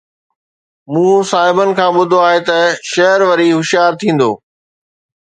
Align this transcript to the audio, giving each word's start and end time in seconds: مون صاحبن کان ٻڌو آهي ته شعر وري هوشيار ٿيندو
مون 0.91 1.17
صاحبن 1.31 1.69
کان 1.77 1.91
ٻڌو 1.95 2.19
آهي 2.27 2.39
ته 2.47 2.57
شعر 2.91 3.19
وري 3.29 3.47
هوشيار 3.57 3.91
ٿيندو 3.99 4.31